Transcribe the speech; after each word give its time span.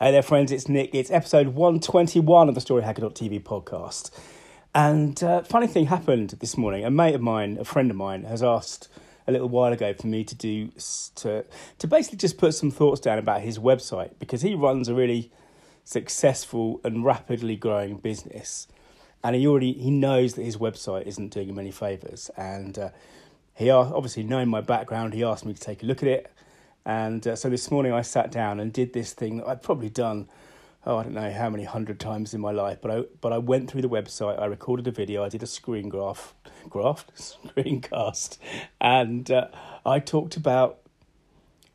Hey 0.00 0.12
there, 0.12 0.22
friends, 0.22 0.52
it's 0.52 0.68
Nick. 0.68 0.94
It's 0.94 1.10
episode 1.10 1.48
121 1.48 2.48
of 2.48 2.54
the 2.54 2.60
StoryHacker.tv 2.60 3.42
podcast. 3.42 4.12
And 4.72 5.20
uh, 5.24 5.42
funny 5.42 5.66
thing 5.66 5.86
happened 5.86 6.36
this 6.38 6.56
morning. 6.56 6.84
A 6.84 6.90
mate 6.90 7.16
of 7.16 7.20
mine, 7.20 7.58
a 7.58 7.64
friend 7.64 7.90
of 7.90 7.96
mine, 7.96 8.22
has 8.22 8.40
asked 8.40 8.86
a 9.26 9.32
little 9.32 9.48
while 9.48 9.72
ago 9.72 9.92
for 9.94 10.06
me 10.06 10.22
to 10.22 10.36
do 10.36 10.70
to 11.16 11.44
to 11.78 11.86
basically 11.88 12.18
just 12.18 12.38
put 12.38 12.54
some 12.54 12.70
thoughts 12.70 13.00
down 13.00 13.18
about 13.18 13.40
his 13.40 13.58
website 13.58 14.12
because 14.20 14.42
he 14.42 14.54
runs 14.54 14.88
a 14.88 14.94
really 14.94 15.32
successful 15.82 16.80
and 16.84 17.04
rapidly 17.04 17.56
growing 17.56 17.96
business, 17.96 18.68
and 19.24 19.34
he 19.34 19.48
already 19.48 19.72
he 19.72 19.90
knows 19.90 20.34
that 20.34 20.44
his 20.44 20.58
website 20.58 21.08
isn't 21.08 21.30
doing 21.30 21.48
him 21.48 21.58
any 21.58 21.72
favors. 21.72 22.30
And 22.36 22.78
uh, 22.78 22.90
he 23.52 23.68
obviously 23.68 24.22
knowing 24.22 24.48
my 24.48 24.60
background, 24.60 25.12
he 25.12 25.24
asked 25.24 25.44
me 25.44 25.54
to 25.54 25.60
take 25.60 25.82
a 25.82 25.86
look 25.86 26.04
at 26.04 26.08
it 26.08 26.30
and 26.88 27.26
uh, 27.26 27.36
so 27.36 27.50
this 27.50 27.70
morning 27.70 27.92
I 27.92 28.00
sat 28.00 28.32
down 28.32 28.58
and 28.58 28.72
did 28.72 28.94
this 28.94 29.12
thing 29.12 29.36
that 29.36 29.46
I'd 29.46 29.62
probably 29.62 29.90
done, 29.90 30.26
oh, 30.86 30.96
I 30.96 31.02
don't 31.02 31.12
know 31.12 31.30
how 31.30 31.50
many 31.50 31.64
hundred 31.64 32.00
times 32.00 32.32
in 32.32 32.40
my 32.40 32.50
life, 32.50 32.78
but 32.80 32.90
I, 32.90 33.02
but 33.20 33.30
I 33.30 33.36
went 33.36 33.70
through 33.70 33.82
the 33.82 33.90
website, 33.90 34.40
I 34.40 34.46
recorded 34.46 34.88
a 34.88 34.90
video, 34.90 35.22
I 35.22 35.28
did 35.28 35.42
a 35.42 35.46
screen 35.46 35.90
graph, 35.90 36.34
graph, 36.70 37.06
screencast, 37.14 38.38
and 38.80 39.30
uh, 39.30 39.48
I 39.84 39.98
talked 39.98 40.38
about, 40.38 40.78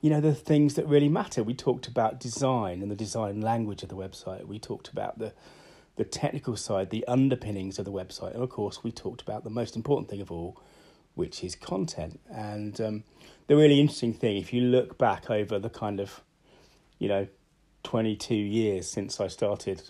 you 0.00 0.10
know, 0.10 0.20
the 0.20 0.34
things 0.34 0.74
that 0.74 0.88
really 0.88 1.08
matter. 1.08 1.44
We 1.44 1.54
talked 1.54 1.86
about 1.86 2.18
design 2.18 2.82
and 2.82 2.90
the 2.90 2.96
design 2.96 3.40
language 3.40 3.84
of 3.84 3.88
the 3.88 3.96
website. 3.96 4.44
We 4.46 4.58
talked 4.58 4.88
about 4.88 5.20
the, 5.20 5.32
the 5.94 6.04
technical 6.04 6.56
side, 6.56 6.90
the 6.90 7.06
underpinnings 7.06 7.78
of 7.78 7.84
the 7.84 7.92
website, 7.92 8.34
and 8.34 8.42
of 8.42 8.50
course 8.50 8.82
we 8.82 8.90
talked 8.90 9.22
about 9.22 9.44
the 9.44 9.50
most 9.50 9.76
important 9.76 10.08
thing 10.10 10.20
of 10.20 10.32
all, 10.32 10.60
which 11.16 11.42
is 11.42 11.56
content. 11.56 12.20
And 12.30 12.80
um, 12.80 13.04
the 13.48 13.56
really 13.56 13.80
interesting 13.80 14.14
thing, 14.14 14.36
if 14.36 14.52
you 14.52 14.60
look 14.60 14.96
back 14.98 15.28
over 15.28 15.58
the 15.58 15.70
kind 15.70 15.98
of, 15.98 16.20
you 16.98 17.08
know, 17.08 17.26
22 17.82 18.34
years 18.34 18.88
since 18.88 19.18
I 19.18 19.26
started 19.26 19.82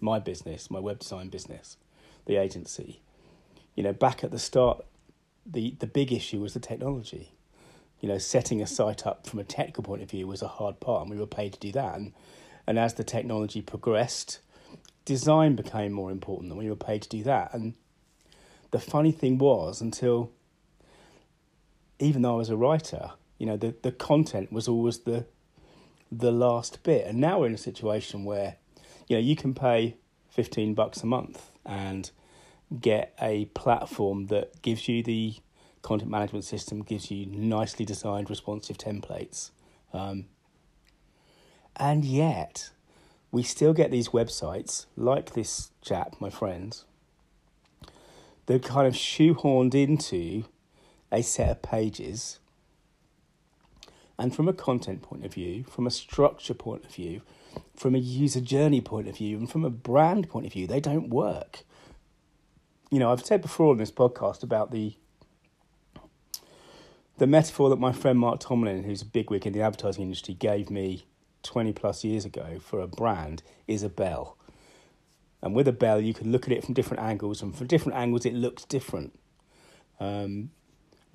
my 0.00 0.20
business, 0.20 0.70
my 0.70 0.78
web 0.78 1.00
design 1.00 1.28
business, 1.28 1.76
the 2.26 2.36
agency, 2.36 3.02
you 3.74 3.82
know, 3.82 3.92
back 3.92 4.22
at 4.22 4.30
the 4.30 4.38
start, 4.38 4.84
the, 5.44 5.74
the 5.80 5.86
big 5.86 6.12
issue 6.12 6.40
was 6.40 6.54
the 6.54 6.60
technology. 6.60 7.32
You 8.00 8.08
know, 8.08 8.18
setting 8.18 8.62
a 8.62 8.66
site 8.66 9.04
up 9.04 9.26
from 9.26 9.40
a 9.40 9.44
technical 9.44 9.82
point 9.82 10.02
of 10.02 10.10
view 10.10 10.28
was 10.28 10.42
a 10.42 10.48
hard 10.48 10.78
part, 10.78 11.02
and 11.02 11.10
we 11.10 11.18
were 11.18 11.26
paid 11.26 11.54
to 11.54 11.58
do 11.58 11.72
that. 11.72 11.96
And, 11.96 12.12
and 12.68 12.78
as 12.78 12.94
the 12.94 13.02
technology 13.02 13.62
progressed, 13.62 14.38
design 15.04 15.56
became 15.56 15.90
more 15.90 16.12
important, 16.12 16.52
and 16.52 16.58
we 16.60 16.68
were 16.68 16.76
paid 16.76 17.02
to 17.02 17.08
do 17.08 17.24
that. 17.24 17.52
And 17.52 17.74
the 18.70 18.78
funny 18.78 19.10
thing 19.10 19.38
was, 19.38 19.80
until 19.80 20.30
even 21.98 22.22
though 22.22 22.34
I 22.34 22.36
was 22.36 22.50
a 22.50 22.56
writer, 22.56 23.12
you 23.38 23.46
know, 23.46 23.56
the, 23.56 23.74
the 23.82 23.92
content 23.92 24.52
was 24.52 24.68
always 24.68 25.00
the 25.00 25.26
the 26.10 26.32
last 26.32 26.82
bit. 26.82 27.06
And 27.06 27.18
now 27.18 27.40
we're 27.40 27.46
in 27.46 27.54
a 27.54 27.58
situation 27.58 28.24
where, 28.24 28.56
you 29.08 29.16
know, 29.16 29.20
you 29.20 29.36
can 29.36 29.54
pay 29.54 29.96
fifteen 30.28 30.74
bucks 30.74 31.02
a 31.02 31.06
month 31.06 31.50
and 31.64 32.10
get 32.80 33.14
a 33.20 33.46
platform 33.46 34.26
that 34.26 34.62
gives 34.62 34.88
you 34.88 35.02
the 35.02 35.34
content 35.82 36.10
management 36.10 36.44
system, 36.44 36.82
gives 36.82 37.10
you 37.10 37.26
nicely 37.26 37.84
designed 37.84 38.28
responsive 38.30 38.78
templates. 38.78 39.50
Um, 39.92 40.26
and 41.76 42.04
yet, 42.04 42.70
we 43.30 43.42
still 43.42 43.72
get 43.72 43.90
these 43.90 44.08
websites 44.08 44.86
like 44.96 45.32
this 45.34 45.70
chap, 45.80 46.16
my 46.20 46.30
friends, 46.30 46.84
that 48.46 48.56
are 48.56 48.68
kind 48.68 48.86
of 48.86 48.94
shoehorned 48.94 49.74
into 49.74 50.44
a 51.10 51.22
set 51.22 51.50
of 51.50 51.62
pages. 51.62 52.38
And 54.18 54.34
from 54.34 54.48
a 54.48 54.52
content 54.52 55.02
point 55.02 55.24
of 55.24 55.34
view, 55.34 55.64
from 55.64 55.86
a 55.86 55.90
structure 55.90 56.54
point 56.54 56.84
of 56.84 56.92
view, 56.92 57.22
from 57.76 57.94
a 57.94 57.98
user 57.98 58.40
journey 58.40 58.80
point 58.80 59.08
of 59.08 59.16
view, 59.16 59.36
and 59.38 59.50
from 59.50 59.64
a 59.64 59.70
brand 59.70 60.28
point 60.28 60.46
of 60.46 60.52
view, 60.52 60.66
they 60.66 60.80
don't 60.80 61.08
work. 61.08 61.64
You 62.90 62.98
know, 62.98 63.12
I've 63.12 63.24
said 63.24 63.42
before 63.42 63.70
on 63.70 63.78
this 63.78 63.92
podcast 63.92 64.42
about 64.42 64.70
the 64.70 64.96
the 67.18 67.26
metaphor 67.26 67.68
that 67.68 67.80
my 67.80 67.92
friend 67.92 68.18
Mark 68.18 68.38
Tomlin, 68.38 68.84
who's 68.84 69.02
a 69.02 69.06
bigwig 69.06 69.44
in 69.44 69.52
the 69.52 69.60
advertising 69.60 70.04
industry, 70.04 70.34
gave 70.34 70.70
me 70.70 71.04
20 71.42 71.72
plus 71.72 72.04
years 72.04 72.24
ago 72.24 72.58
for 72.60 72.80
a 72.80 72.86
brand 72.86 73.42
is 73.66 73.82
a 73.82 73.88
bell. 73.88 74.36
And 75.42 75.54
with 75.54 75.66
a 75.66 75.72
bell, 75.72 76.00
you 76.00 76.14
can 76.14 76.30
look 76.30 76.46
at 76.46 76.52
it 76.52 76.64
from 76.64 76.74
different 76.74 77.02
angles, 77.02 77.42
and 77.42 77.54
from 77.54 77.66
different 77.66 77.98
angles, 77.98 78.24
it 78.24 78.34
looks 78.34 78.64
different. 78.64 79.18
Um, 80.00 80.50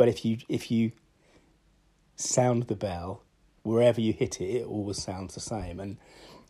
but 0.03 0.09
if 0.09 0.25
you 0.25 0.37
if 0.49 0.69
you 0.69 0.91
sound 2.17 2.63
the 2.63 2.75
bell 2.75 3.23
wherever 3.61 4.01
you 4.01 4.11
hit 4.11 4.41
it, 4.41 4.49
it 4.53 4.65
always 4.65 5.01
sounds 5.01 5.33
the 5.33 5.39
same. 5.39 5.79
And 5.79 5.95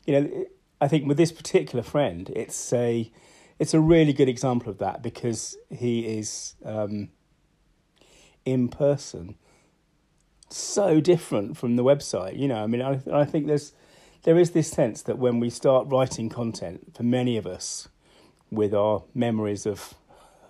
you 0.07 0.19
know, 0.19 0.45
I 0.81 0.87
think 0.87 1.07
with 1.07 1.17
this 1.17 1.31
particular 1.31 1.83
friend, 1.83 2.31
it's 2.35 2.73
a 2.73 3.11
it's 3.59 3.75
a 3.75 3.79
really 3.79 4.11
good 4.11 4.27
example 4.27 4.71
of 4.71 4.79
that 4.79 5.03
because 5.03 5.55
he 5.69 6.17
is 6.17 6.55
um, 6.65 7.09
in 8.43 8.69
person 8.69 9.35
so 10.49 10.99
different 10.99 11.55
from 11.55 11.75
the 11.75 11.83
website. 11.83 12.39
You 12.39 12.47
know, 12.47 12.63
I 12.63 12.65
mean, 12.65 12.81
I 12.81 12.99
I 13.13 13.23
think 13.23 13.45
there's 13.45 13.73
there 14.23 14.39
is 14.39 14.49
this 14.49 14.71
sense 14.71 15.03
that 15.03 15.19
when 15.19 15.39
we 15.39 15.51
start 15.51 15.89
writing 15.89 16.27
content, 16.27 16.95
for 16.95 17.03
many 17.03 17.37
of 17.37 17.45
us, 17.45 17.87
with 18.49 18.73
our 18.73 19.03
memories 19.13 19.67
of 19.67 19.93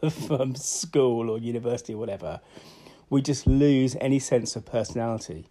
from 0.10 0.56
school 0.56 1.30
or 1.30 1.38
university 1.38 1.94
or 1.96 1.98
whatever, 1.98 2.40
we 3.14 3.22
just 3.22 3.46
lose 3.46 3.96
any 4.02 4.18
sense 4.18 4.56
of 4.56 4.66
personality, 4.66 5.46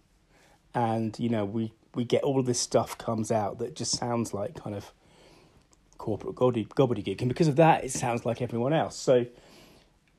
and 0.75 1.17
you 1.17 1.29
know 1.29 1.45
we 1.45 1.71
we 1.95 2.03
get 2.03 2.21
all 2.21 2.43
this 2.43 2.59
stuff 2.59 2.97
comes 2.97 3.31
out 3.31 3.57
that 3.59 3.73
just 3.73 3.97
sounds 3.97 4.33
like 4.33 4.61
kind 4.61 4.75
of 4.75 4.91
corporate 5.97 6.35
gobbledygook, 6.35 7.21
and 7.21 7.29
because 7.29 7.47
of 7.47 7.55
that, 7.55 7.85
it 7.85 7.91
sounds 7.91 8.25
like 8.25 8.41
everyone 8.41 8.73
else. 8.73 8.97
So 8.97 9.25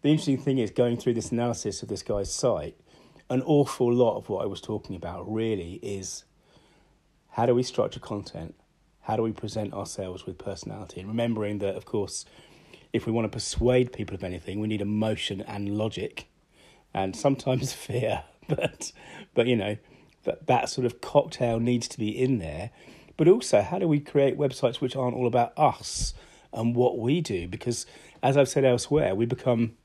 the 0.01 0.09
interesting 0.09 0.39
thing 0.39 0.57
is 0.57 0.71
going 0.71 0.97
through 0.97 1.15
this 1.15 1.33
analysis 1.33 1.83
of 1.83 1.91
this 1.91 2.03
guy's 2.03 2.33
site. 2.33 2.77
An 3.29 3.43
awful 3.43 3.93
lot 3.93 4.17
of 4.17 4.31
what 4.31 4.43
I 4.43 4.47
was 4.47 4.63
talking 4.63 4.97
about 4.97 5.31
really 5.31 5.75
is 5.83 6.25
how 7.33 7.45
do 7.45 7.55
we 7.55 7.63
structure 7.63 8.01
content? 8.01 8.55
How 9.03 9.17
do 9.17 9.23
we 9.23 9.33
present 9.33 9.75
ourselves 9.75 10.25
with 10.25 10.39
personality? 10.39 11.01
And 11.01 11.11
remembering 11.11 11.59
that, 11.59 11.77
of 11.77 11.85
course, 11.85 12.25
if 12.95 13.05
we 13.05 13.13
want 13.13 13.27
to 13.27 13.37
persuade 13.37 13.93
people 13.93 14.15
of 14.15 14.25
anything, 14.25 14.61
we 14.61 14.69
need 14.69 14.81
emotion 14.81 15.43
and 15.43 15.77
logic 15.77 16.29
and 16.95 17.15
sometimes 17.17 17.73
fear. 17.87 18.25
But 18.49 18.93
but 19.35 19.47
you 19.47 19.57
know 19.57 19.77
that 20.25 20.47
that 20.47 20.69
sort 20.69 20.87
of 20.87 21.01
cocktail 21.01 21.61
needs 21.61 21.89
to 21.89 21.99
be 21.99 22.09
in 22.09 22.39
there. 22.39 22.71
But 23.17 23.29
also, 23.29 23.61
how 23.63 23.79
do 23.79 23.87
we 23.87 24.01
create 24.01 24.37
websites 24.37 24.81
which 24.81 24.97
aren't 24.97 25.17
all 25.17 25.27
about 25.27 25.53
us 25.57 26.15
and 26.53 26.75
what 26.75 26.99
we 26.99 27.21
do? 27.21 27.47
Because 27.47 27.87
as 28.23 28.37
I've 28.37 28.49
said 28.49 28.65
elsewhere, 28.65 29.15
we 29.15 29.27
become 29.27 29.77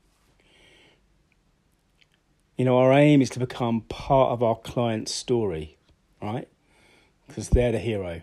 you 2.60 2.66
know, 2.66 2.76
our 2.76 2.92
aim 2.92 3.22
is 3.22 3.30
to 3.30 3.38
become 3.38 3.80
part 3.88 4.32
of 4.32 4.42
our 4.42 4.54
client's 4.54 5.14
story, 5.14 5.78
right? 6.20 6.46
Because 7.26 7.48
they're 7.48 7.72
the 7.72 7.78
hero. 7.78 8.20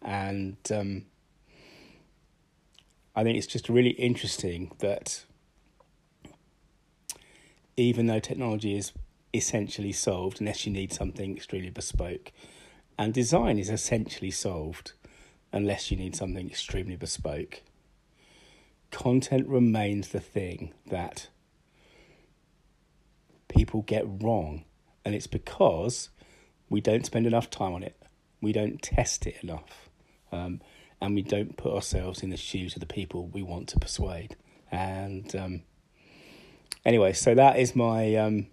And 0.00 0.56
um, 0.72 1.06
I 3.16 3.24
think 3.24 3.36
it's 3.36 3.48
just 3.48 3.68
really 3.68 3.90
interesting 3.90 4.70
that 4.78 5.24
even 7.76 8.06
though 8.06 8.18
technology 8.18 8.76
is 8.76 8.92
essentially 9.34 9.92
solved, 9.92 10.40
unless 10.40 10.66
you 10.66 10.72
need 10.72 10.92
something 10.92 11.36
extremely 11.36 11.70
bespoke, 11.70 12.32
and 12.98 13.14
design 13.14 13.58
is 13.58 13.70
essentially 13.70 14.30
solved 14.30 14.92
unless 15.52 15.90
you 15.90 15.96
need 15.96 16.16
something 16.16 16.46
extremely 16.48 16.96
bespoke. 16.96 17.62
Content 18.90 19.48
remains 19.48 20.08
the 20.08 20.20
thing 20.20 20.72
that 20.86 21.28
people 23.48 23.82
get 23.82 24.04
wrong, 24.06 24.64
and 25.04 25.14
it's 25.14 25.26
because 25.26 26.10
we 26.68 26.80
don't 26.80 27.06
spend 27.06 27.26
enough 27.26 27.50
time 27.50 27.72
on 27.72 27.82
it, 27.82 27.96
we 28.40 28.52
don't 28.52 28.82
test 28.82 29.26
it 29.26 29.36
enough, 29.42 29.88
um, 30.30 30.60
and 31.00 31.14
we 31.14 31.22
don't 31.22 31.56
put 31.56 31.72
ourselves 31.72 32.22
in 32.22 32.30
the 32.30 32.36
shoes 32.36 32.74
of 32.76 32.80
the 32.80 32.86
people 32.86 33.26
we 33.26 33.42
want 33.42 33.68
to 33.68 33.78
persuade. 33.78 34.36
And 34.70 35.34
um, 35.36 35.62
Anyway, 36.84 37.12
so 37.12 37.34
that 37.34 37.58
is 37.58 37.76
my. 37.76 38.14
Um, 38.16 38.46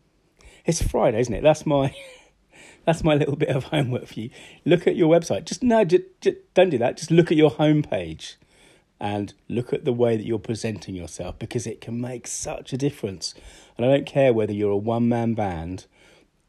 it's 0.65 0.81
Friday, 0.81 1.19
isn't 1.19 1.33
it? 1.33 1.43
That's 1.43 1.65
my. 1.65 1.95
that's 2.85 3.03
my 3.03 3.15
little 3.15 3.35
bit 3.35 3.49
of 3.49 3.65
homework 3.65 4.07
for 4.07 4.19
you. 4.19 4.29
Look 4.65 4.87
at 4.87 4.95
your 4.95 5.09
website. 5.09 5.45
Just 5.45 5.63
no, 5.63 5.83
just, 5.83 6.03
just 6.21 6.37
don't 6.53 6.69
do 6.69 6.77
that. 6.77 6.97
Just 6.97 7.11
look 7.11 7.31
at 7.31 7.37
your 7.37 7.51
homepage, 7.51 8.35
and 8.99 9.33
look 9.47 9.71
at 9.71 9.85
the 9.85 9.93
way 9.93 10.17
that 10.17 10.25
you're 10.25 10.39
presenting 10.39 10.95
yourself 10.95 11.39
because 11.39 11.65
it 11.65 11.81
can 11.81 11.99
make 11.99 12.27
such 12.27 12.73
a 12.73 12.77
difference. 12.77 13.33
And 13.77 13.85
I 13.85 13.89
don't 13.89 14.05
care 14.05 14.33
whether 14.33 14.53
you're 14.53 14.71
a 14.71 14.77
one 14.77 15.07
man 15.07 15.33
band 15.33 15.85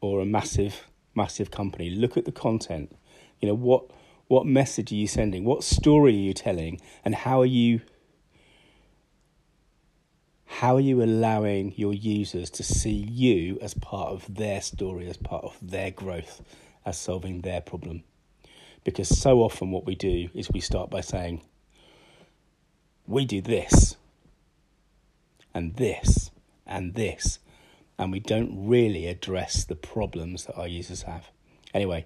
or 0.01 0.19
a 0.19 0.25
massive 0.25 0.87
massive 1.15 1.51
company. 1.51 1.89
Look 1.89 2.17
at 2.17 2.25
the 2.25 2.31
content. 2.31 2.95
You 3.39 3.47
know 3.49 3.55
what 3.55 3.85
what 4.27 4.45
message 4.45 4.91
are 4.91 4.95
you 4.95 5.07
sending? 5.07 5.43
What 5.45 5.63
story 5.63 6.13
are 6.13 6.19
you 6.19 6.33
telling? 6.33 6.79
And 7.03 7.15
how 7.15 7.41
are 7.41 7.45
you 7.45 7.81
how 10.51 10.75
are 10.75 10.81
you 10.81 11.01
allowing 11.01 11.73
your 11.77 11.93
users 11.93 12.49
to 12.49 12.61
see 12.61 12.91
you 12.91 13.57
as 13.61 13.73
part 13.73 14.09
of 14.09 14.35
their 14.35 14.59
story, 14.59 15.07
as 15.09 15.15
part 15.15 15.45
of 15.45 15.57
their 15.61 15.91
growth, 15.91 16.41
as 16.85 16.97
solving 16.97 17.39
their 17.41 17.61
problem? 17.61 18.03
Because 18.83 19.07
so 19.07 19.39
often 19.39 19.71
what 19.71 19.85
we 19.85 19.95
do 19.95 20.29
is 20.33 20.51
we 20.51 20.59
start 20.59 20.89
by 20.89 20.99
saying, 20.99 21.41
we 23.07 23.23
do 23.25 23.41
this, 23.41 23.95
and 25.53 25.77
this, 25.77 26.31
and 26.67 26.95
this, 26.95 27.39
and 27.97 28.11
we 28.11 28.19
don't 28.19 28.67
really 28.67 29.07
address 29.07 29.63
the 29.63 29.75
problems 29.75 30.45
that 30.45 30.57
our 30.57 30.67
users 30.67 31.03
have. 31.03 31.31
Anyway, 31.73 32.05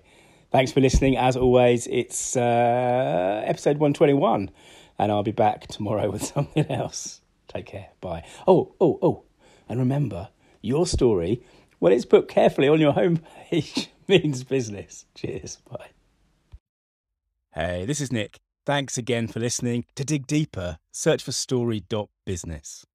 thanks 0.52 0.72
for 0.72 0.82
listening. 0.82 1.18
As 1.18 1.36
always, 1.36 1.88
it's 1.88 2.38
uh, 2.38 3.42
episode 3.44 3.80
121, 3.80 4.52
and 5.00 5.12
I'll 5.12 5.24
be 5.24 5.32
back 5.32 5.66
tomorrow 5.66 6.10
with 6.12 6.24
something 6.24 6.70
else. 6.70 7.22
Take 7.48 7.68
care. 7.68 7.90
Bye. 8.02 8.24
Oh, 8.48 8.74
oh, 8.80 9.00
oh. 9.02 9.24
And 9.68 9.80
remember, 9.80 10.30
your 10.62 10.86
story, 10.86 11.44
when 11.80 11.94
it's 11.94 12.06
put 12.06 12.28
carefully 12.28 12.68
on 12.68 12.80
your 12.80 12.94
homepage, 12.94 13.88
means 14.08 14.44
business. 14.44 15.06
Cheers. 15.16 15.60
Bye. 15.70 15.90
Hey, 17.54 17.86
this 17.86 18.02
is 18.02 18.12
Nick. 18.12 18.40
Thanks 18.66 18.98
again 18.98 19.28
for 19.28 19.40
listening. 19.40 19.86
To 19.96 20.04
dig 20.04 20.28
deeper, 20.28 20.78
search 20.92 21.24
for 21.24 21.32
story.business. 21.32 22.86